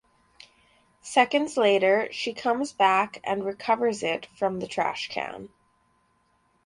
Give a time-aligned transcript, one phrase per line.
[1.03, 5.49] Seconds later she comes back and recovers it from the trash can.